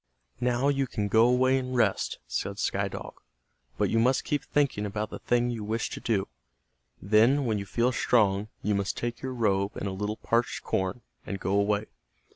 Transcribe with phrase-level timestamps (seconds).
[0.39, 3.21] "Now you can go away and rest," said Sky Dog.
[3.77, 6.27] "But you must keep thinking about the thing you wish to do.
[6.99, 11.01] Then, when you feel strong, you must take your robe and a little parched corn,
[11.23, 11.85] and go away.